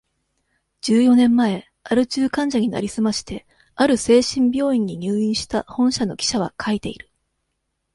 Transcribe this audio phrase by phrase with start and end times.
[0.81, 7.11] 十四年前、アル中患者になりすまして、ある精神病院に入院した、本社の記者は書いている。